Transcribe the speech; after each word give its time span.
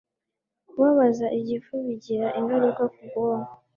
kubabaza 0.69 1.25
igifu 1.39 1.73
bigira 1.85 2.27
ingaruka 2.39 2.83
ku 2.93 2.99
bwonko 3.07 3.51